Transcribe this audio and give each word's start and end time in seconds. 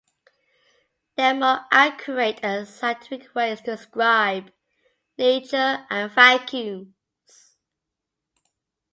There 1.15 1.27
are 1.27 1.35
more 1.39 1.65
accurate 1.71 2.39
and 2.41 2.67
scientific 2.67 3.35
ways 3.35 3.59
to 3.61 3.75
describe 3.75 4.51
nature 5.15 5.85
and 5.91 6.11
vacuums. 6.11 7.55